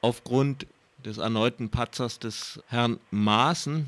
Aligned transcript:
Aufgrund 0.00 0.66
des 1.04 1.18
erneuten 1.18 1.70
Patzers 1.70 2.18
des 2.18 2.62
Herrn 2.68 2.98
Maaßen 3.10 3.86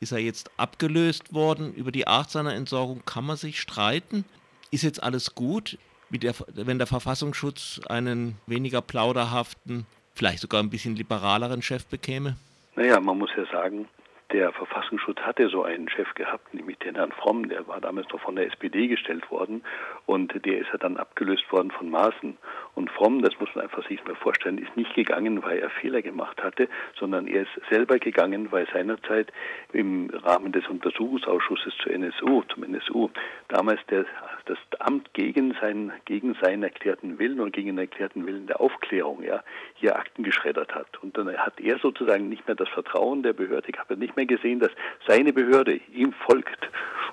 ist 0.00 0.12
er 0.12 0.18
jetzt 0.18 0.50
abgelöst 0.56 1.34
worden. 1.34 1.74
Über 1.74 1.92
die 1.92 2.06
Art 2.06 2.30
seiner 2.30 2.54
Entsorgung 2.54 3.02
kann 3.04 3.24
man 3.24 3.36
sich 3.36 3.60
streiten. 3.60 4.24
Ist 4.70 4.82
jetzt 4.82 5.02
alles 5.02 5.34
gut, 5.34 5.78
der, 6.10 6.34
wenn 6.54 6.78
der 6.78 6.86
Verfassungsschutz 6.86 7.80
einen 7.88 8.36
weniger 8.46 8.80
plauderhaften, 8.80 9.86
vielleicht 10.14 10.40
sogar 10.40 10.62
ein 10.62 10.70
bisschen 10.70 10.96
liberaleren 10.96 11.62
Chef 11.62 11.86
bekäme? 11.86 12.36
Naja, 12.76 13.00
man 13.00 13.18
muss 13.18 13.30
ja 13.36 13.44
sagen, 13.50 13.88
der 14.32 14.52
Verfassungsschutz 14.52 15.18
hatte 15.20 15.48
so 15.48 15.62
einen 15.62 15.88
Chef 15.88 16.12
gehabt, 16.14 16.52
nämlich 16.52 16.78
den 16.78 16.96
Herrn 16.96 17.12
Fromm, 17.12 17.48
der 17.48 17.66
war 17.66 17.80
damals 17.80 18.08
noch 18.10 18.20
von 18.20 18.36
der 18.36 18.46
SPD 18.46 18.86
gestellt 18.88 19.30
worden 19.30 19.62
und 20.06 20.32
der 20.44 20.58
ist 20.58 20.68
ja 20.70 20.78
dann 20.78 20.98
abgelöst 20.98 21.50
worden 21.50 21.70
von 21.70 21.88
Maaßen. 21.90 22.36
Und 22.74 22.90
Fromm, 22.90 23.22
das 23.22 23.38
muss 23.40 23.48
man 23.54 23.64
einfach 23.64 23.86
sich 23.88 24.04
mal 24.04 24.14
vorstellen, 24.14 24.58
ist 24.58 24.76
nicht 24.76 24.94
gegangen, 24.94 25.42
weil 25.42 25.58
er 25.58 25.70
Fehler 25.70 26.02
gemacht 26.02 26.42
hatte, 26.42 26.68
sondern 26.98 27.26
er 27.26 27.42
ist 27.42 27.68
selber 27.70 27.98
gegangen, 27.98 28.52
weil 28.52 28.66
seinerzeit 28.72 29.32
im 29.72 30.10
Rahmen 30.10 30.52
des 30.52 30.66
Untersuchungsausschusses 30.68 31.74
zur 31.82 31.92
NSU, 31.92 32.42
zum 32.42 32.64
NSU, 32.64 33.08
damals 33.48 33.80
der, 33.86 34.04
das 34.44 34.58
Amt 34.78 35.12
gegen 35.14 35.54
seinen, 35.60 35.92
gegen 36.04 36.34
seinen 36.34 36.62
erklärten 36.62 37.18
Willen 37.18 37.40
und 37.40 37.52
gegen 37.52 37.68
den 37.68 37.78
erklärten 37.78 38.26
Willen 38.26 38.46
der 38.46 38.60
Aufklärung, 38.60 39.22
ja, 39.22 39.42
hier 39.74 39.96
Akten 39.96 40.22
geschreddert 40.22 40.74
hat. 40.74 41.02
Und 41.02 41.16
dann 41.16 41.34
hat 41.36 41.60
er 41.60 41.78
sozusagen 41.78 42.28
nicht 42.28 42.46
mehr 42.46 42.56
das 42.56 42.68
Vertrauen 42.68 43.22
der 43.22 43.32
Behörde 43.32 43.72
gehabt, 43.72 43.90
nicht 43.96 44.16
mehr 44.16 44.17
gesehen, 44.26 44.60
dass 44.60 44.70
seine 45.06 45.32
Behörde 45.32 45.80
ihm 45.92 46.12
folgt. 46.26 46.68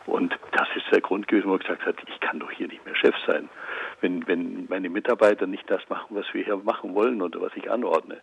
Und 0.05 0.37
das 0.51 0.67
ist 0.75 0.85
der 0.91 1.01
Grund 1.01 1.27
gewesen, 1.27 1.49
wo 1.49 1.53
er 1.53 1.59
gesagt 1.59 1.85
hat, 1.85 1.95
ich 2.07 2.19
kann 2.19 2.39
doch 2.39 2.51
hier 2.51 2.67
nicht 2.67 2.85
mehr 2.85 2.95
Chef 2.95 3.15
sein, 3.25 3.49
wenn, 4.01 4.27
wenn 4.27 4.67
meine 4.69 4.89
Mitarbeiter 4.89 5.47
nicht 5.47 5.69
das 5.69 5.81
machen, 5.89 6.15
was 6.15 6.25
wir 6.33 6.43
hier 6.43 6.57
machen 6.57 6.93
wollen 6.93 7.21
oder 7.21 7.41
was 7.41 7.51
ich 7.55 7.71
anordne. 7.71 8.21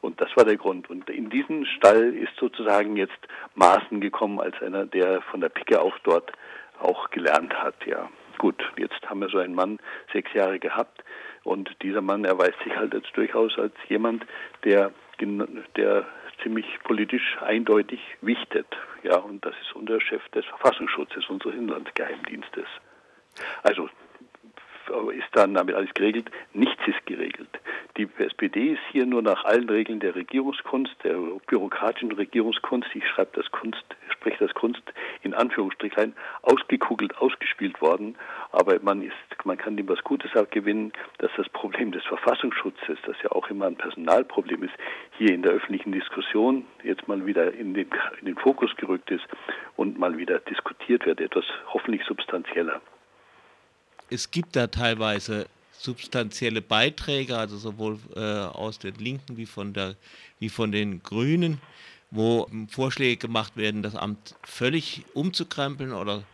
Und 0.00 0.20
das 0.20 0.34
war 0.36 0.44
der 0.44 0.56
Grund. 0.56 0.90
Und 0.90 1.08
in 1.08 1.30
diesen 1.30 1.66
Stall 1.66 2.14
ist 2.14 2.34
sozusagen 2.36 2.96
jetzt 2.96 3.18
Maaßen 3.54 4.00
gekommen 4.00 4.40
als 4.40 4.60
einer, 4.60 4.86
der 4.86 5.22
von 5.22 5.40
der 5.40 5.50
Picke 5.50 5.80
auf 5.80 5.94
dort 6.02 6.32
auch 6.80 7.10
gelernt 7.10 7.54
hat, 7.54 7.74
ja. 7.86 8.08
Gut, 8.38 8.56
jetzt 8.78 9.08
haben 9.08 9.20
wir 9.20 9.28
so 9.28 9.36
einen 9.36 9.54
Mann 9.54 9.78
sechs 10.12 10.32
Jahre 10.32 10.58
gehabt 10.58 11.04
und 11.44 11.70
dieser 11.82 12.00
Mann 12.00 12.24
erweist 12.24 12.58
sich 12.64 12.74
halt 12.74 12.94
jetzt 12.94 13.14
durchaus 13.14 13.58
als 13.58 13.74
jemand, 13.88 14.24
der, 14.64 14.92
der 15.76 16.06
ziemlich 16.42 16.66
politisch 16.84 17.38
eindeutig 17.40 18.00
wichtet. 18.20 18.66
Ja, 19.02 19.16
und 19.16 19.44
das 19.44 19.54
ist 19.62 19.74
unser 19.74 20.00
Chef 20.00 20.26
des 20.30 20.44
Verfassungsschutzes, 20.46 21.28
unseres 21.28 21.54
Inlandsgeheimdienstes. 21.54 22.66
Also 23.62 23.88
ist 25.12 25.28
dann 25.32 25.54
damit 25.54 25.74
alles 25.74 25.94
geregelt? 25.94 26.30
Nichts 26.52 26.82
ist 26.86 27.06
geregelt. 27.06 27.48
Die 27.96 28.08
SPD 28.18 28.72
ist 28.72 28.82
hier 28.90 29.06
nur 29.06 29.22
nach 29.22 29.44
allen 29.44 29.68
Regeln 29.68 30.00
der 30.00 30.14
Regierungskunst, 30.14 30.96
der 31.04 31.14
bürokratischen 31.46 32.12
Regierungskunst, 32.12 32.88
ich 32.94 33.06
schreibe 33.06 33.30
das 33.34 33.50
Kunst, 33.52 33.84
spreche 34.08 34.44
das 34.44 34.54
Kunst 34.54 34.82
in 35.22 35.34
Anführungsstrichlein, 35.34 36.14
ausgekugelt, 36.42 37.16
ausgespielt 37.18 37.80
worden. 37.80 38.16
Aber 38.52 38.78
man 38.82 39.02
ist, 39.02 39.14
man 39.44 39.58
kann 39.58 39.76
dem 39.76 39.88
was 39.88 40.02
Gutes 40.04 40.34
auch 40.36 40.48
gewinnen, 40.50 40.92
dass 41.18 41.30
das 41.36 41.48
Problem 41.48 41.92
des 41.92 42.04
Verfassungsschutzes, 42.04 42.98
das 43.06 43.16
ja 43.22 43.32
auch 43.32 43.48
immer 43.48 43.66
ein 43.66 43.76
Personalproblem 43.76 44.64
ist, 44.64 44.74
hier 45.18 45.32
in 45.32 45.42
der 45.42 45.52
öffentlichen 45.52 45.92
Diskussion 45.92 46.64
jetzt 46.82 47.08
mal 47.08 47.24
wieder 47.26 47.52
in 47.52 47.74
den, 47.74 47.88
in 48.20 48.26
den 48.26 48.36
Fokus 48.36 48.74
gerückt 48.76 49.10
ist 49.10 49.24
und 49.76 49.98
mal 49.98 50.16
wieder 50.16 50.38
diskutiert 50.40 51.06
wird, 51.06 51.20
etwas 51.20 51.44
hoffentlich 51.72 52.04
substanzieller 52.04 52.80
es 54.10 54.30
gibt 54.30 54.56
da 54.56 54.66
teilweise 54.66 55.46
substanzielle 55.72 56.60
Beiträge, 56.60 57.38
also 57.38 57.56
sowohl 57.56 57.98
äh, 58.14 58.20
aus 58.20 58.78
den 58.78 58.96
Linken 58.96 59.36
wie 59.36 59.46
von, 59.46 59.72
der, 59.72 59.94
wie 60.38 60.50
von 60.50 60.72
den 60.72 61.02
Grünen, 61.02 61.60
wo 62.10 62.50
Vorschläge 62.68 63.16
gemacht 63.16 63.56
werden, 63.56 63.82
das 63.82 63.94
Amt 63.94 64.34
völlig 64.42 65.04
umzukrempeln 65.14 65.92
oder 65.92 66.24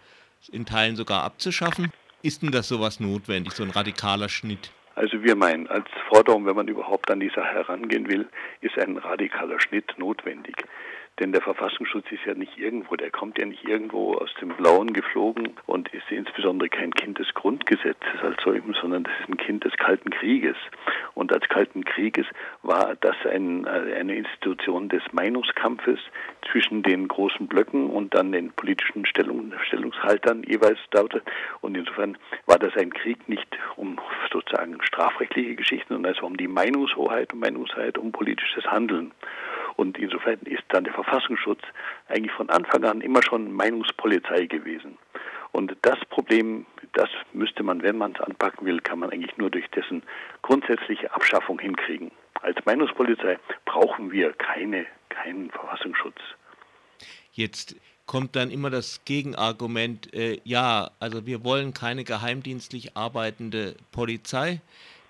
in 0.50 0.66
Teilen 0.66 0.96
sogar 0.96 1.22
abzuschaffen. 1.22 1.92
Ist 2.26 2.42
denn 2.42 2.50
das 2.50 2.66
sowas 2.66 2.98
notwendig, 2.98 3.52
so 3.52 3.62
ein 3.62 3.70
radikaler 3.70 4.28
Schnitt? 4.28 4.72
Also 4.96 5.22
wir 5.22 5.36
meinen, 5.36 5.68
als 5.68 5.86
Forderung, 6.08 6.44
wenn 6.44 6.56
man 6.56 6.66
überhaupt 6.66 7.08
an 7.08 7.20
die 7.20 7.28
Sache 7.28 7.54
herangehen 7.54 8.08
will, 8.08 8.26
ist 8.62 8.76
ein 8.80 8.96
radikaler 8.96 9.60
Schnitt 9.60 9.94
notwendig. 9.96 10.56
Denn 11.18 11.32
der 11.32 11.40
Verfassungsschutz 11.40 12.04
ist 12.10 12.26
ja 12.26 12.34
nicht 12.34 12.58
irgendwo, 12.58 12.94
der 12.94 13.10
kommt 13.10 13.38
ja 13.38 13.46
nicht 13.46 13.64
irgendwo 13.66 14.14
aus 14.14 14.34
dem 14.40 14.50
Blauen 14.50 14.92
geflogen 14.92 15.54
und 15.64 15.88
ist 15.94 16.10
insbesondere 16.10 16.68
kein 16.68 16.92
Kind 16.92 17.18
des 17.18 17.32
Grundgesetzes 17.32 18.20
als 18.22 18.36
solchen, 18.42 18.74
sondern 18.74 19.04
das 19.04 19.12
ist 19.20 19.28
ein 19.30 19.38
Kind 19.38 19.64
des 19.64 19.74
Kalten 19.78 20.10
Krieges. 20.10 20.56
Und 21.14 21.32
als 21.32 21.48
Kalten 21.48 21.84
Krieges 21.86 22.26
war 22.62 22.96
das 23.00 23.16
ein, 23.24 23.66
äh, 23.66 23.94
eine 23.98 24.14
Institution 24.14 24.90
des 24.90 25.02
Meinungskampfes 25.12 26.00
zwischen 26.50 26.82
den 26.82 27.08
großen 27.08 27.46
Blöcken 27.46 27.88
und 27.88 28.14
dann 28.14 28.32
den 28.32 28.52
politischen 28.52 29.06
Stellung, 29.06 29.54
Stellungshaltern 29.66 30.42
jeweils 30.42 30.78
dort. 30.90 31.22
Und 31.62 31.76
insofern 31.76 32.18
war 32.44 32.58
das 32.58 32.76
ein 32.76 32.92
Krieg 32.92 33.26
nicht 33.26 33.58
um 33.76 33.98
sozusagen 34.30 34.82
strafrechtliche 34.82 35.56
Geschichten, 35.56 35.94
sondern 35.94 36.14
also 36.14 36.26
um 36.26 36.36
die 36.36 36.48
Meinungshoheit 36.48 37.32
und 37.32 37.40
Meinungshoheit 37.40 37.96
um 37.96 38.12
politisches 38.12 38.66
Handeln. 38.66 39.12
Und 39.76 39.98
insofern 39.98 40.40
ist 40.40 40.64
dann 40.68 40.84
der 40.84 40.94
Verfassungsschutz 40.94 41.60
eigentlich 42.08 42.32
von 42.32 42.48
Anfang 42.50 42.84
an 42.84 43.00
immer 43.02 43.22
schon 43.22 43.52
Meinungspolizei 43.52 44.46
gewesen. 44.46 44.96
Und 45.52 45.76
das 45.82 45.98
Problem, 46.10 46.66
das 46.92 47.08
müsste 47.32 47.62
man, 47.62 47.82
wenn 47.82 47.96
man 47.96 48.12
es 48.12 48.20
anpacken 48.20 48.66
will, 48.66 48.80
kann 48.80 48.98
man 48.98 49.10
eigentlich 49.10 49.36
nur 49.36 49.50
durch 49.50 49.68
dessen 49.70 50.02
grundsätzliche 50.42 51.14
Abschaffung 51.14 51.58
hinkriegen. 51.58 52.10
Als 52.42 52.56
Meinungspolizei 52.64 53.38
brauchen 53.64 54.10
wir 54.10 54.32
keine, 54.34 54.86
keinen 55.08 55.50
Verfassungsschutz. 55.50 56.18
Jetzt 57.32 57.76
kommt 58.06 58.36
dann 58.36 58.50
immer 58.50 58.70
das 58.70 59.04
Gegenargument, 59.04 60.12
äh, 60.14 60.38
ja, 60.44 60.90
also 61.00 61.26
wir 61.26 61.44
wollen 61.44 61.74
keine 61.74 62.04
geheimdienstlich 62.04 62.96
arbeitende 62.96 63.76
Polizei. 63.92 64.60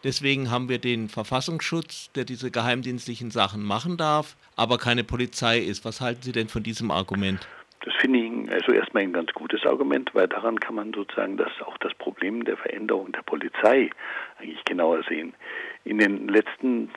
Deswegen 0.07 0.53
haben 0.53 0.69
wir 0.69 0.79
den 0.79 1.09
Verfassungsschutz, 1.09 2.13
der 2.13 2.25
diese 2.25 2.53
geheimdienstlichen 2.53 3.33
Sachen 3.33 3.65
machen 3.65 3.97
darf, 3.97 4.37
aber 4.55 4.79
keine 4.79 5.03
Polizei 5.03 5.59
ist. 5.59 5.85
Was 5.85 6.01
halten 6.01 6.23
Sie 6.23 6.31
denn 6.31 6.47
von 6.47 6.63
diesem 6.63 6.93
Argument? 6.93 7.49
Das 7.85 7.93
finde 7.97 8.21
ich 8.21 8.53
also 8.53 8.71
erstmal 8.71 9.03
ein 9.03 9.13
ganz 9.13 9.33
gutes 9.33 9.67
Argument, 9.67 10.09
weil 10.15 10.29
daran 10.29 10.61
kann 10.61 10.77
man 10.77 10.93
sozusagen 10.93 11.37
das 11.37 11.51
auch 11.67 11.77
das 11.79 11.93
Problem 11.95 12.45
der 12.45 12.57
Veränderung 12.57 13.11
der 13.11 13.23
Polizei 13.23 13.91
eigentlich 14.39 14.65
genauer 14.65 15.03
sehen. 15.09 15.35
In 15.83 15.99
den 15.99 16.29
letzten 16.29 16.89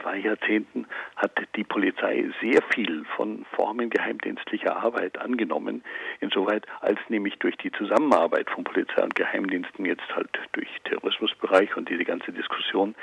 zwei 0.00 0.18
Jahrzehnten 0.18 0.86
hat 1.16 1.32
die 1.56 1.64
Polizei 1.64 2.30
sehr 2.40 2.62
viel 2.74 3.04
von 3.16 3.44
Formen 3.52 3.90
geheimdienstlicher 3.90 4.76
Arbeit 4.76 5.18
angenommen, 5.18 5.82
insoweit 6.20 6.66
als 6.80 6.98
nämlich 7.08 7.38
durch 7.38 7.56
die 7.56 7.72
Zusammenarbeit 7.72 8.48
von 8.50 8.64
Polizei 8.64 9.02
und 9.02 9.14
Geheimdiensten 9.14 9.84
jetzt 9.84 10.08
halt 10.14 10.30
durch 10.52 10.68
Terrorismusbereich 10.84 11.76
und 11.76 11.88
diese 11.88 12.04
ganze 12.04 12.32
Diskussion, 12.32 12.94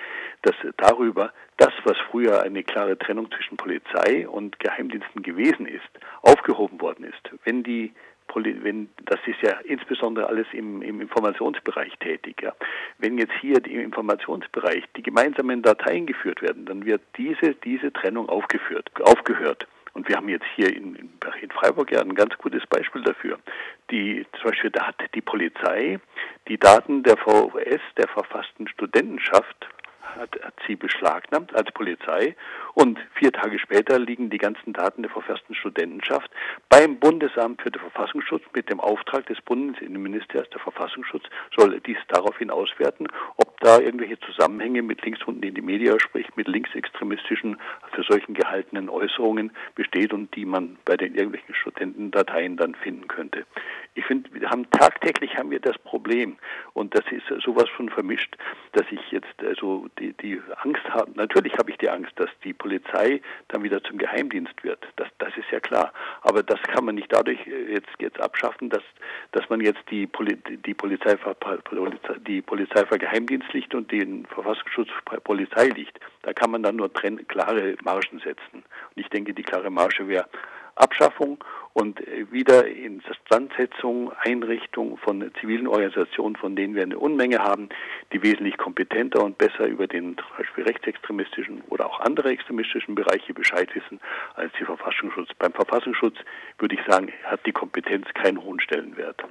dass 0.41 0.55
darüber 0.77 1.33
das, 1.57 1.73
was 1.83 1.97
früher 2.11 2.41
eine 2.41 2.63
klare 2.63 2.97
Trennung 2.97 3.31
zwischen 3.31 3.57
Polizei 3.57 4.27
und 4.27 4.59
Geheimdiensten 4.59 5.21
gewesen 5.23 5.67
ist, 5.67 5.89
aufgehoben 6.21 6.81
worden 6.81 7.05
ist. 7.05 7.31
Wenn 7.43 7.63
die 7.63 7.93
wenn, 8.33 8.89
das 9.05 9.19
ist 9.25 9.41
ja 9.41 9.59
insbesondere 9.63 10.27
alles 10.27 10.47
im, 10.51 10.81
im 10.81 10.99
Informationsbereich 10.99 11.93
tätig. 11.99 12.41
Ja. 12.41 12.53
Wenn 13.05 13.19
jetzt 13.19 13.35
hier 13.39 13.63
im 13.67 13.81
Informationsbereich 13.81 14.83
die 14.97 15.03
gemeinsamen 15.03 15.61
Dateien 15.61 16.07
geführt 16.07 16.41
werden, 16.41 16.65
dann 16.65 16.87
wird 16.87 17.03
diese, 17.17 17.53
diese 17.53 17.93
Trennung 17.93 18.27
aufgeführt, 18.29 18.89
aufgehört. 18.99 19.67
Und 19.93 20.09
wir 20.09 20.15
haben 20.15 20.27
jetzt 20.27 20.47
hier 20.55 20.75
in, 20.75 20.95
in 20.95 21.51
Freiburg 21.51 21.91
ja 21.91 22.01
ein 22.01 22.15
ganz 22.15 22.35
gutes 22.39 22.65
Beispiel 22.65 23.03
dafür. 23.03 23.37
Die, 23.91 24.25
zum 24.41 24.49
Beispiel, 24.49 24.71
da 24.71 24.87
hat 24.87 24.95
die 25.13 25.21
Polizei 25.21 25.99
die 26.47 26.57
Daten 26.57 27.03
der 27.03 27.15
VS, 27.17 27.79
der 27.95 28.07
verfassten 28.07 28.67
Studentenschaft, 28.69 29.67
hat, 30.15 30.39
hat 30.41 30.53
sie 30.67 30.75
beschlagnahmt 30.75 31.53
als 31.55 31.71
Polizei 31.71 32.35
und 32.73 32.99
vier 33.13 33.31
Tage 33.31 33.59
später 33.59 33.99
liegen 33.99 34.29
die 34.29 34.37
ganzen 34.37 34.73
Daten 34.73 35.01
der 35.03 35.11
verfassten 35.11 35.55
Studentenschaft 35.55 36.29
beim 36.69 36.97
Bundesamt 36.97 37.61
für 37.61 37.71
den 37.71 37.81
Verfassungsschutz 37.81 38.43
mit 38.53 38.69
dem 38.69 38.79
Auftrag 38.79 39.25
des 39.27 39.41
Bundesinnenministers, 39.41 40.49
der 40.49 40.59
Verfassungsschutz 40.59 41.23
soll 41.55 41.79
dies 41.81 41.97
daraufhin 42.07 42.49
auswerten, 42.49 43.07
ob 43.37 43.59
da 43.61 43.79
irgendwelche 43.79 44.19
Zusammenhänge 44.19 44.81
mit 44.81 45.03
Linkshunden 45.03 45.43
in 45.43 45.55
die 45.55 45.61
Medien, 45.61 45.99
sprich 45.99 46.27
mit 46.35 46.47
linksextremistischen, 46.47 47.57
für 47.93 48.03
solchen 48.03 48.33
gehaltenen 48.33 48.89
Äußerungen 48.89 49.51
besteht 49.75 50.13
und 50.13 50.35
die 50.35 50.45
man 50.45 50.77
bei 50.85 50.97
den 50.97 51.15
irgendwelchen 51.15 51.55
Studentendateien 51.55 52.57
dann 52.57 52.75
finden 52.75 53.07
könnte. 53.07 53.45
Ich 53.93 54.05
finde, 54.05 54.29
wir 54.33 54.49
haben 54.49 54.69
tagtäglich 54.71 55.37
haben 55.37 55.51
wir 55.51 55.59
das 55.59 55.77
Problem 55.79 56.37
und 56.73 56.93
das 56.95 57.05
ist 57.11 57.25
sowas 57.43 57.69
von 57.75 57.89
vermischt, 57.89 58.35
dass 58.73 58.85
ich 58.91 59.11
jetzt 59.11 59.41
also 59.43 59.87
die, 59.99 60.04
die 60.13 60.41
Angst 60.63 60.83
haben, 60.89 61.13
natürlich 61.15 61.53
habe 61.57 61.71
ich 61.71 61.77
die 61.77 61.89
Angst, 61.89 62.11
dass 62.15 62.29
die 62.43 62.53
Polizei 62.53 63.21
dann 63.49 63.63
wieder 63.63 63.83
zum 63.83 63.97
Geheimdienst 63.97 64.63
wird. 64.63 64.85
Das, 64.95 65.07
das 65.17 65.35
ist 65.37 65.49
ja 65.51 65.59
klar. 65.59 65.93
Aber 66.21 66.43
das 66.43 66.61
kann 66.63 66.85
man 66.85 66.95
nicht 66.95 67.11
dadurch 67.11 67.39
äh, 67.47 67.73
jetzt, 67.73 67.89
jetzt 67.99 68.19
abschaffen, 68.19 68.69
dass, 68.69 68.83
dass 69.31 69.49
man 69.49 69.61
jetzt 69.61 69.81
die, 69.89 70.07
Poli 70.07 70.37
die, 70.65 70.73
Polizei, 70.73 71.17
die 72.27 72.41
Polizei 72.41 72.85
vergeheimdienstlicht 72.85 73.73
und 73.75 73.91
den 73.91 74.25
Verfassungsschutz 74.27 74.89
Polizei 75.23 75.67
liegt. 75.67 75.99
Da 76.23 76.33
kann 76.33 76.51
man 76.51 76.63
dann 76.63 76.75
nur 76.75 76.91
klare 76.91 77.75
Margen 77.83 78.19
setzen. 78.19 78.63
Und 78.63 78.97
ich 78.97 79.09
denke, 79.09 79.33
die 79.33 79.43
klare 79.43 79.69
Marge 79.69 80.07
wäre 80.07 80.27
Abschaffung 80.75 81.43
und 81.75 81.99
äh, 82.07 82.31
wieder 82.31 82.65
Instandsetzung, 82.65 84.11
Einrichtung 84.23 84.97
von 84.97 85.29
zivilen 85.39 85.67
Organisationen, 85.67 86.37
von 86.37 86.55
denen 86.55 86.73
wir 86.73 86.83
eine 86.83 86.97
Unmenge 86.97 87.39
haben, 87.39 87.67
die 88.13 88.23
wesentlich 88.23 88.57
kompetenter 88.57 89.21
und 89.21 89.37
besser 89.37 89.67
über 89.67 89.85
den 89.85 90.17
zum 90.17 90.37
Beispiel 90.37 90.63
rechtsextremistischen 90.63 91.61
oder 91.69 91.85
auch 91.85 91.99
andere 91.99 92.29
extremistischen 92.29 92.95
Bereiche 92.95 93.33
Bescheid 93.33 93.69
wissen 93.75 93.99
als 94.35 94.53
die 94.57 94.63
Verfassungsschutz. 94.63 95.29
Beim 95.37 95.51
Verfassungsschutz 95.51 96.15
würde 96.59 96.75
ich 96.75 96.81
sagen, 96.87 97.11
hat 97.25 97.45
die 97.45 97.51
Kompetenz 97.51 98.07
keinen 98.13 98.41
hohen 98.41 98.61
Stellenwert. 98.61 99.21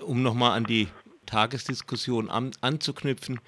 Um 0.00 0.22
nochmal 0.22 0.56
an 0.56 0.64
die 0.64 0.88
Tagesdiskussion 1.26 2.30
an, 2.30 2.52
anzuknüpfen, 2.62 3.40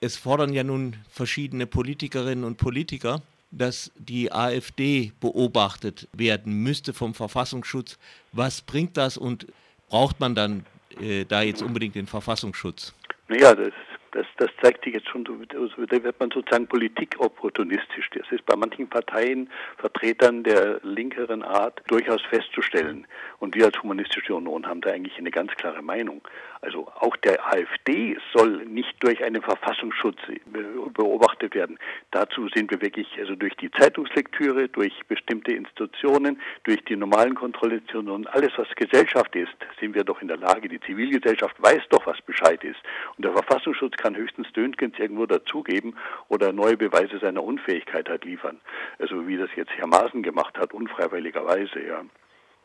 es 0.00 0.16
fordern 0.16 0.54
ja 0.54 0.64
nun 0.64 0.96
verschiedene 1.10 1.66
Politikerinnen 1.66 2.44
und 2.44 2.56
Politiker, 2.56 3.20
dass 3.50 3.90
die 3.96 4.32
AfD 4.32 5.12
beobachtet 5.20 6.08
werden 6.12 6.62
müsste 6.62 6.92
vom 6.92 7.14
Verfassungsschutz. 7.14 7.98
Was 8.32 8.60
bringt 8.60 8.96
das 8.96 9.16
und 9.16 9.46
braucht 9.88 10.20
man 10.20 10.34
dann 10.34 10.66
äh, 11.00 11.24
da 11.24 11.42
jetzt 11.42 11.62
unbedingt 11.62 11.94
den 11.94 12.06
Verfassungsschutz? 12.06 12.94
Naja, 13.28 13.54
das 13.54 13.72
das, 14.12 14.26
das 14.36 14.50
zeigt 14.62 14.84
sich 14.84 14.94
jetzt 14.94 15.08
schon, 15.08 15.24
da 15.24 16.02
wird 16.02 16.20
man 16.20 16.30
sozusagen 16.30 16.66
politikopportunistisch. 16.66 18.10
Das 18.14 18.30
ist 18.30 18.44
bei 18.46 18.56
manchen 18.56 18.88
Parteien, 18.88 19.50
Vertretern 19.76 20.42
der 20.42 20.80
linkeren 20.82 21.42
Art 21.42 21.82
durchaus 21.88 22.22
festzustellen. 22.22 23.06
Und 23.38 23.54
wir 23.54 23.66
als 23.66 23.82
Humanistische 23.82 24.34
Union 24.34 24.66
haben 24.66 24.80
da 24.80 24.90
eigentlich 24.90 25.16
eine 25.18 25.30
ganz 25.30 25.52
klare 25.52 25.82
Meinung. 25.82 26.22
Also 26.60 26.88
auch 26.98 27.16
der 27.18 27.46
AfD 27.46 28.18
soll 28.34 28.64
nicht 28.66 28.96
durch 29.00 29.22
einen 29.22 29.42
Verfassungsschutz 29.42 30.18
beobachtet 30.92 31.54
werden. 31.54 31.78
Dazu 32.10 32.48
sind 32.48 32.70
wir 32.70 32.80
wirklich, 32.80 33.06
also 33.18 33.36
durch 33.36 33.54
die 33.56 33.70
Zeitungslektüre, 33.70 34.68
durch 34.68 34.92
bestimmte 35.06 35.52
Institutionen, 35.52 36.40
durch 36.64 36.82
die 36.84 36.96
normalen 36.96 37.34
Kontrollationen 37.34 38.10
und 38.10 38.26
alles, 38.34 38.50
was 38.56 38.68
Gesellschaft 38.74 39.36
ist, 39.36 39.54
sind 39.78 39.94
wir 39.94 40.02
doch 40.02 40.20
in 40.20 40.28
der 40.28 40.38
Lage. 40.38 40.68
Die 40.68 40.80
Zivilgesellschaft 40.80 41.62
weiß 41.62 41.82
doch, 41.90 42.06
was 42.06 42.20
Bescheid 42.22 42.64
ist. 42.64 42.80
Und 43.16 43.24
der 43.24 43.32
Verfassungsschutz 43.32 43.96
kann 43.98 44.16
höchstens 44.16 44.50
Dönkens 44.52 44.98
irgendwo 44.98 45.26
dazugeben 45.26 45.94
oder 46.28 46.52
neue 46.52 46.78
Beweise 46.78 47.18
seiner 47.18 47.44
Unfähigkeit 47.44 48.08
halt 48.08 48.24
liefern. 48.24 48.60
Also 48.98 49.28
wie 49.28 49.36
das 49.36 49.50
jetzt 49.56 49.72
Herr 49.72 49.86
Maaßen 49.86 50.22
gemacht 50.22 50.56
hat, 50.56 50.72
unfreiwilligerweise, 50.72 51.84
ja. 51.86 52.04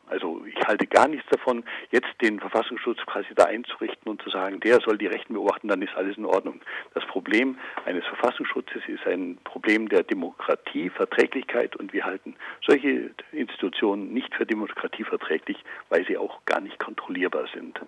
Also 0.07 0.45
ich 0.45 0.67
halte 0.67 0.85
gar 0.85 1.07
nichts 1.07 1.27
davon, 1.29 1.63
jetzt 1.89 2.09
den 2.21 2.39
Verfassungsschutz 2.39 2.99
quasi 3.05 3.33
da 3.35 3.45
einzurichten 3.45 4.11
und 4.11 4.21
zu 4.21 4.29
sagen, 4.29 4.59
der 4.59 4.81
soll 4.81 4.97
die 4.97 5.07
Rechten 5.07 5.33
beobachten, 5.33 5.69
dann 5.69 5.81
ist 5.81 5.95
alles 5.95 6.17
in 6.17 6.25
Ordnung. 6.25 6.61
Das 6.93 7.05
Problem 7.05 7.57
eines 7.85 8.05
Verfassungsschutzes 8.05 8.83
ist 8.87 9.07
ein 9.07 9.37
Problem 9.43 9.87
der 9.87 10.03
Demokratie, 10.03 10.89
Verträglichkeit 10.89 11.75
und 11.77 11.93
wir 11.93 12.03
halten 12.03 12.35
solche 12.65 13.11
Institutionen 13.31 14.13
nicht 14.13 14.35
für 14.35 14.45
demokratieverträglich, 14.45 15.63
weil 15.89 16.05
sie 16.05 16.17
auch 16.17 16.43
gar 16.45 16.59
nicht 16.59 16.79
kontrollierbar 16.79 17.47
sind 17.53 17.79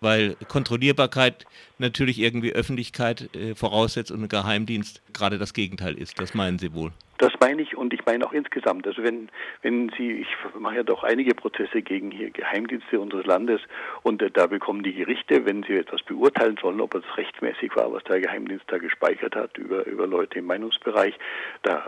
weil 0.00 0.36
Kontrollierbarkeit 0.48 1.46
natürlich 1.78 2.18
irgendwie 2.18 2.52
Öffentlichkeit 2.52 3.34
äh, 3.34 3.54
voraussetzt 3.54 4.10
und 4.10 4.22
ein 4.22 4.28
Geheimdienst 4.28 5.02
gerade 5.12 5.38
das 5.38 5.54
Gegenteil 5.54 5.94
ist. 5.94 6.20
Das 6.20 6.34
meinen 6.34 6.58
Sie 6.58 6.72
wohl? 6.74 6.92
Das 7.18 7.32
meine 7.40 7.62
ich 7.62 7.76
und 7.76 7.94
ich 7.94 8.04
meine 8.04 8.26
auch 8.26 8.32
insgesamt. 8.32 8.86
Also 8.86 9.02
wenn, 9.02 9.30
wenn 9.62 9.90
Sie, 9.96 10.12
ich 10.12 10.28
mache 10.58 10.76
ja 10.76 10.82
doch 10.82 11.02
einige 11.02 11.34
Prozesse 11.34 11.80
gegen 11.80 12.10
hier 12.10 12.30
Geheimdienste 12.30 13.00
unseres 13.00 13.24
Landes 13.24 13.60
und 14.02 14.20
äh, 14.20 14.30
da 14.30 14.46
bekommen 14.46 14.82
die 14.82 14.92
Gerichte, 14.92 15.46
wenn 15.46 15.62
sie 15.62 15.74
etwas 15.74 16.02
beurteilen 16.02 16.58
sollen, 16.60 16.80
ob 16.80 16.94
es 16.94 17.04
rechtmäßig 17.16 17.74
war, 17.74 17.92
was 17.92 18.04
der 18.04 18.20
Geheimdienst 18.20 18.64
da 18.68 18.78
gespeichert 18.78 19.34
hat 19.34 19.56
über, 19.56 19.86
über 19.86 20.06
Leute 20.06 20.40
im 20.40 20.46
Meinungsbereich, 20.46 21.14
da 21.62 21.86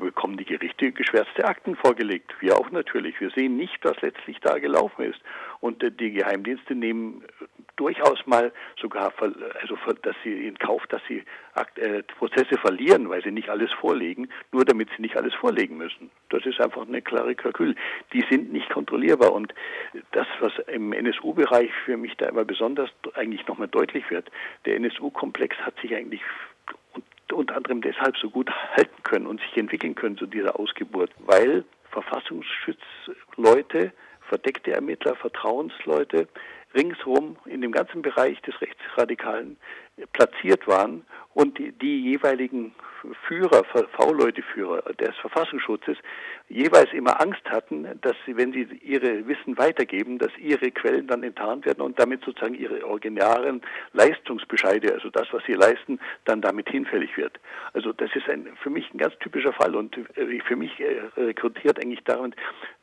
bekommen 0.00 0.38
die 0.38 0.46
Gerichte 0.46 0.92
geschwärzte 0.92 1.44
Akten 1.44 1.76
vorgelegt. 1.76 2.32
Wir 2.40 2.56
auch 2.56 2.70
natürlich. 2.70 3.20
Wir 3.20 3.30
sehen 3.30 3.56
nicht, 3.56 3.78
was 3.82 4.00
letztlich 4.00 4.38
da 4.40 4.58
gelaufen 4.58 5.02
ist. 5.04 5.20
Und 5.60 5.82
äh, 5.82 5.90
die 5.90 6.12
Geheimdienste 6.12 6.74
nehmen 6.74 7.24
durchaus 7.76 8.26
mal 8.26 8.52
sogar, 8.78 9.12
also 9.20 9.76
dass 10.02 10.16
sie 10.22 10.46
in 10.46 10.58
Kauf, 10.58 10.86
dass 10.88 11.00
sie 11.08 11.24
äh, 11.76 12.02
Prozesse 12.18 12.58
verlieren, 12.58 13.08
weil 13.08 13.22
sie 13.22 13.30
nicht 13.30 13.48
alles 13.48 13.72
vorlegen, 13.72 14.28
nur 14.52 14.66
damit 14.66 14.90
sie 14.94 15.02
nicht 15.02 15.16
alles 15.16 15.32
vorlegen 15.34 15.78
müssen. 15.78 16.10
Das 16.28 16.44
ist 16.44 16.60
einfach 16.60 16.86
eine 16.86 17.00
klare 17.00 17.34
Kalkül. 17.34 17.74
Die 18.12 18.24
sind 18.30 18.52
nicht 18.52 18.68
kontrollierbar 18.68 19.32
und 19.32 19.54
das, 20.12 20.26
was 20.40 20.52
im 20.66 20.92
NSU-Bereich 20.92 21.70
für 21.86 21.96
mich 21.96 22.16
da 22.18 22.26
immer 22.26 22.44
besonders 22.44 22.90
eigentlich 23.14 23.46
nochmal 23.46 23.68
deutlich 23.68 24.10
wird, 24.10 24.30
der 24.66 24.76
NSU-Komplex 24.76 25.56
hat 25.58 25.78
sich 25.80 25.94
eigentlich 25.94 26.20
unter 27.32 27.56
anderem 27.56 27.80
deshalb 27.80 28.16
so 28.18 28.28
gut 28.28 28.50
halten 28.76 29.02
können 29.04 29.26
und 29.26 29.40
sich 29.40 29.56
entwickeln 29.56 29.94
können 29.94 30.18
zu 30.18 30.26
dieser 30.26 30.58
Ausgeburt, 30.58 31.12
weil 31.18 31.64
Verfassungsschutzleute, 31.90 33.92
verdeckte 34.30 34.72
Ermittler, 34.72 35.16
Vertrauensleute 35.16 36.28
ringsherum 36.74 37.36
in 37.46 37.60
dem 37.60 37.72
ganzen 37.72 38.00
Bereich 38.00 38.40
des 38.42 38.58
Rechtsradikalen 38.60 39.56
platziert 40.12 40.66
waren 40.68 41.04
und 41.34 41.58
die, 41.58 41.72
die 41.72 42.02
jeweiligen 42.02 42.74
Führer, 43.26 43.64
V-Leute-Führer 43.64 44.82
des 44.94 45.16
Verfassungsschutzes 45.16 45.96
jeweils 46.48 46.92
immer 46.92 47.20
Angst 47.20 47.48
hatten, 47.48 47.86
dass 48.02 48.16
sie, 48.26 48.36
wenn 48.36 48.52
sie 48.52 48.66
ihre 48.82 49.26
Wissen 49.26 49.56
weitergeben, 49.56 50.18
dass 50.18 50.36
ihre 50.38 50.70
Quellen 50.70 51.06
dann 51.06 51.22
enttarnt 51.22 51.64
werden 51.64 51.80
und 51.80 51.98
damit 51.98 52.24
sozusagen 52.24 52.54
ihre 52.54 52.84
originären 52.84 53.62
Leistungsbescheide, 53.92 54.92
also 54.92 55.10
das, 55.10 55.28
was 55.32 55.42
sie 55.44 55.54
leisten, 55.54 56.00
dann 56.24 56.40
damit 56.40 56.68
hinfällig 56.68 57.16
wird. 57.16 57.38
Also 57.72 57.92
das 57.92 58.10
ist 58.14 58.28
ein, 58.28 58.48
für 58.62 58.70
mich 58.70 58.92
ein 58.92 58.98
ganz 58.98 59.16
typischer 59.20 59.52
Fall 59.52 59.76
und 59.76 59.96
äh, 60.16 60.40
für 60.40 60.56
mich 60.56 60.78
äh, 60.80 61.00
rekrutiert 61.16 61.78
eigentlich 61.80 62.02
darin, 62.04 62.34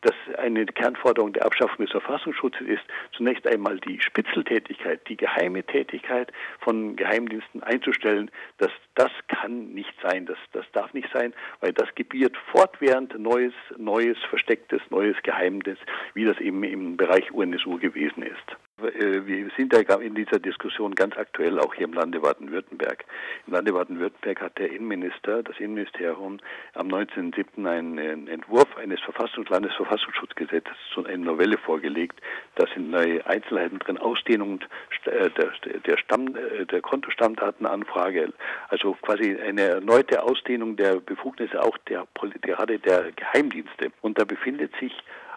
dass 0.01 0.15
eine 0.37 0.65
Kernforderung 0.65 1.33
der 1.33 1.45
Abschaffung 1.45 1.85
des 1.85 1.91
Verfassungsschutzes 1.91 2.65
ist, 2.67 2.83
zunächst 3.15 3.45
einmal 3.45 3.79
die 3.79 3.99
Spitzeltätigkeit, 3.99 5.01
die 5.09 5.17
geheime 5.17 5.63
Tätigkeit 5.63 6.31
von 6.59 6.95
Geheimdiensten 6.95 7.61
einzustellen, 7.63 8.31
dass 8.57 8.71
das 8.95 9.11
kann 9.27 9.73
nicht 9.73 9.93
sein, 10.01 10.25
das, 10.25 10.37
das 10.53 10.65
darf 10.71 10.93
nicht 10.93 11.09
sein, 11.13 11.33
weil 11.59 11.73
das 11.73 11.93
gebiert 11.95 12.35
fortwährend 12.51 13.17
neues, 13.19 13.53
neues, 13.77 14.17
verstecktes, 14.29 14.81
neues 14.89 15.15
Geheimnis, 15.23 15.77
wie 16.13 16.25
das 16.25 16.39
eben 16.39 16.63
im 16.63 16.97
Bereich 16.97 17.31
UNSU 17.31 17.77
gewesen 17.77 18.23
ist. 18.23 18.57
Äh, 18.81 19.25
wir 19.25 19.49
sind 19.57 19.73
ja 19.73 19.81
in 19.95 20.13
dieser 20.13 20.39
Diskussion 20.39 20.93
ganz 20.93 21.17
aktuell 21.17 21.59
auch 21.59 21.73
hier 21.73 21.85
im 21.85 21.93
Lande 21.93 22.19
Baden-Württemberg. 22.19 23.05
Im 23.47 23.53
Lande 23.53 23.73
Baden-Württemberg 23.73 24.41
hat 24.41 24.57
der 24.59 24.71
Innenminister, 24.71 25.41
das 25.43 25.59
Innenministerium, 25.59 26.39
am 26.75 26.87
19.07. 26.87 27.67
einen 27.67 28.27
Entwurf 28.27 28.77
eines 28.77 28.99
Verfassungs 29.01 29.49
Landesverfassungsschutzgesetzes 29.49 30.75
zu 30.93 31.05
einer 31.05 31.17
Novelle 31.17 31.57
vorgelegt. 31.57 32.19
Da 32.55 32.65
sind 32.73 32.91
neue 32.91 33.25
Einzelheiten 33.25 33.79
drin, 33.79 33.97
Ausdehnung 33.97 34.59
äh, 35.05 35.29
der, 35.31 35.97
Stamm, 35.97 36.35
äh, 36.35 36.65
der 36.65 36.81
Kontostammdatenanfrage, 36.81 38.33
also 38.69 38.93
quasi 39.01 39.37
eine 39.37 39.61
erneute 39.61 40.21
Ausdehnung 40.21 40.75
der 40.75 40.97
Befugnisse 40.97 41.61
auch 41.61 41.77
der, 41.89 42.05
gerade 42.41 42.77
der 42.77 43.11
Geheimdienste. 43.13 43.91
Und 44.01 44.19
da 44.19 44.25
befindet 44.25 44.71
sich 44.79 44.93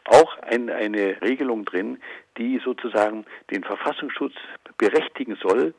auch 0.07 0.39
ein, 0.39 0.71
eine 0.71 1.21
Regelung 1.23 1.65
drin, 1.65 1.99
die 2.39 2.61
sozusagen 2.65 3.25
den 3.51 3.65
Verfassungsschutz 3.65 4.35
berechtigen 4.79 5.37
soll, 5.37 5.75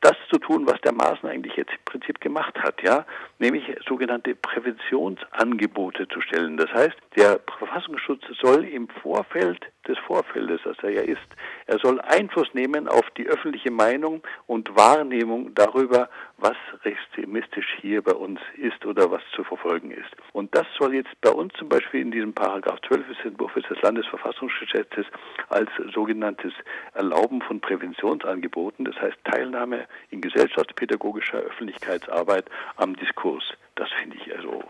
das 0.00 0.14
zu 0.30 0.38
tun, 0.38 0.66
was 0.66 0.80
der 0.82 0.92
Maaßen 0.92 1.28
eigentlich 1.28 1.56
jetzt 1.56 1.72
im 1.72 1.84
Prinzip 1.84 2.20
gemacht 2.20 2.56
hat, 2.58 2.82
ja, 2.82 3.04
nämlich 3.38 3.64
sogenannte 3.88 4.34
Präventionsangebote 4.34 6.08
zu 6.08 6.20
stellen. 6.20 6.56
Das 6.56 6.72
heißt, 6.72 6.96
der 7.16 7.40
Verfassungsschutz 7.58 8.22
soll 8.40 8.64
im 8.64 8.88
Vorfeld 8.88 9.64
des 9.88 9.98
Vorfeldes, 9.98 10.60
das 10.64 10.76
er 10.82 10.90
ja 10.90 11.02
ist, 11.02 11.18
er 11.66 11.78
soll 11.78 12.00
Einfluss 12.00 12.52
nehmen 12.52 12.88
auf 12.88 13.08
die 13.16 13.26
öffentliche 13.26 13.70
Meinung 13.70 14.22
und 14.46 14.76
Wahrnehmung 14.76 15.54
darüber, 15.54 16.08
was 16.36 16.56
extremistisch 16.82 17.76
hier 17.80 18.02
bei 18.02 18.12
uns 18.12 18.40
ist 18.56 18.84
oder 18.84 19.10
was 19.10 19.22
zu 19.34 19.44
verfolgen 19.44 19.90
ist. 19.90 20.10
Und 20.32 20.54
das 20.54 20.66
soll 20.78 20.94
jetzt 20.94 21.20
bei 21.20 21.30
uns 21.30 21.52
zum 21.54 21.68
Beispiel 21.68 22.00
in 22.00 22.10
diesem 22.10 22.34
Paragraph 22.34 22.80
12 22.88 23.08
des 23.08 23.24
Entwurfs 23.24 23.54
des 23.54 23.80
Landesverfassungsgesetzes 23.80 25.06
als 25.48 25.70
sogenanntes 25.94 26.52
Erlauben 26.92 27.40
von 27.42 27.60
Präventionsangeboten, 27.60 28.84
das 28.84 29.00
heißt 29.00 29.16
Teilnahme 29.24 29.86
in 30.10 30.20
gesellschaftspädagogischer 30.20 31.38
Öffentlichkeitsarbeit 31.38 32.46
am 32.76 32.94
Diskurs. 32.96 33.44
Das 33.76 33.90
finde 34.00 34.16
ich 34.16 34.36
also 34.36 34.62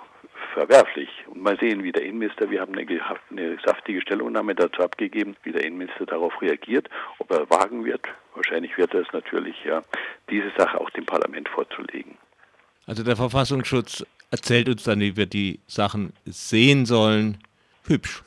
verwerflich. 0.53 1.09
Mal 1.45 1.59
sehen, 1.61 1.85
wie 1.85 1.93
der 1.93 2.03
Innenminister, 2.03 2.51
wir 2.51 2.63
haben 2.63 2.75
eine, 2.75 2.87
eine 3.31 3.59
saftige 3.65 4.01
Stellungnahme 4.01 4.55
dazu 4.55 4.81
abgegeben, 4.81 5.37
wie 5.43 5.53
der 5.53 5.63
Innenminister 5.63 6.07
darauf 6.07 6.41
reagiert, 6.41 6.89
ob 7.19 7.31
er 7.31 7.49
wagen 7.51 7.85
wird. 7.85 8.01
Wahrscheinlich 8.35 8.77
wird 8.79 8.95
er 8.95 9.03
es 9.03 9.13
natürlich, 9.13 9.55
ja, 9.63 9.83
diese 10.31 10.51
Sache 10.57 10.81
auch 10.81 10.89
dem 10.91 11.05
Parlament 11.05 11.49
vorzulegen. 11.51 12.17
Also 12.87 13.03
der 13.03 13.17
Verfassungsschutz 13.17 14.07
erzählt 14.31 14.71
uns 14.71 14.85
dann, 14.85 15.01
wie 15.01 15.19
wir 15.19 15.27
die 15.27 15.61
Sachen 15.67 16.15
sehen 16.25 16.87
sollen. 16.87 17.37
Hübsch. 17.87 18.23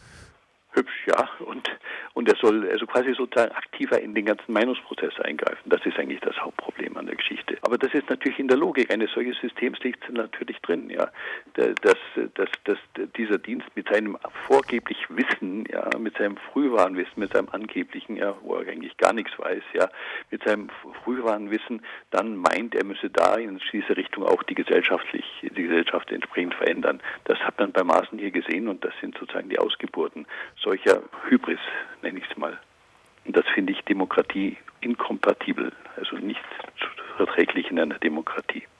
Hübsch, 0.77 1.07
ja. 1.07 1.29
Und 1.39 1.69
und 2.17 2.27
er 2.27 2.35
soll 2.35 2.67
also 2.67 2.87
quasi 2.87 3.13
sozusagen 3.13 3.51
aktiver 3.51 4.01
in 4.01 4.15
den 4.15 4.25
ganzen 4.25 4.51
Meinungsprozess 4.51 5.19
eingreifen. 5.19 5.69
Das 5.69 5.85
ist 5.85 5.99
eigentlich 5.99 6.19
das 6.21 6.35
Hauptproblem 6.37 6.97
an 6.97 7.05
der 7.05 7.15
Geschichte. 7.15 7.57
Aber 7.61 7.77
das 7.77 7.93
ist 7.93 8.09
natürlich 8.09 8.39
in 8.39 8.47
der 8.47 8.57
Logik 8.57 8.91
eines 8.91 9.11
solchen 9.11 9.33
Systems 9.33 9.79
liegt 9.81 10.11
natürlich 10.11 10.59
drin, 10.61 10.89
ja. 10.89 11.11
Dass, 11.53 11.97
dass, 12.33 12.49
dass 12.63 12.77
dieser 13.15 13.37
Dienst 13.37 13.67
mit 13.75 13.89
seinem 13.89 14.17
vorgeblich 14.47 14.97
Wissen, 15.09 15.65
ja, 15.71 15.89
mit 15.99 16.17
seinem 16.17 16.37
Frühwarnwissen, 16.37 17.13
mit 17.17 17.33
seinem 17.33 17.49
angeblichen, 17.51 18.17
ja, 18.17 18.35
wo 18.41 18.55
er 18.55 18.67
eigentlich 18.67 18.97
gar 18.97 19.13
nichts 19.13 19.37
weiß, 19.37 19.63
ja, 19.73 19.87
mit 20.31 20.43
seinem 20.43 20.69
Frühwarnwissen 21.03 21.83
dann 22.09 22.35
meint, 22.35 22.73
er 22.73 22.83
müsse 22.83 23.11
da 23.11 23.35
in 23.35 23.61
diese 23.71 23.95
Richtung 23.95 24.23
auch 24.23 24.41
die 24.43 24.55
gesellschaftlich, 24.55 25.25
die 25.43 25.63
Gesellschaft 25.63 26.11
entsprechend 26.11 26.55
verändern. 26.55 26.99
Das 27.25 27.37
hat 27.39 27.59
man 27.59 27.71
bei 27.71 27.83
Maßen 27.83 28.17
hier 28.17 28.31
gesehen 28.31 28.67
und 28.67 28.83
das 28.83 28.93
sind 29.01 29.15
sozusagen 29.17 29.49
die 29.49 29.59
Ausgeburten 29.59 30.25
solcher 30.67 31.01
Hybris 31.29 31.61
nenne 32.01 32.19
ich 32.19 32.25
es 32.29 32.35
mal. 32.35 32.59
Und 33.23 33.37
das 33.37 33.45
finde 33.53 33.71
ich 33.71 33.81
Demokratie 33.85 34.57
inkompatibel, 34.81 35.71
also 35.95 36.17
nicht 36.17 36.41
verträglich 37.15 37.71
in 37.71 37.79
einer 37.79 37.97
Demokratie. 37.99 38.67